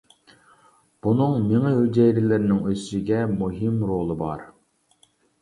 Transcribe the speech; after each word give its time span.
بۇنىڭ 1.07 1.35
مېڭە 1.49 1.73
ھۈجەيرىلىرىنىڭ 1.81 2.65
ئۆسۈشىگە 2.71 3.21
مۇھىم 3.35 3.79
رولى 3.93 4.19
بار. 4.25 4.45